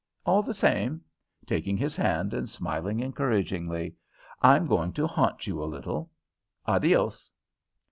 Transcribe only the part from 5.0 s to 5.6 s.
haunt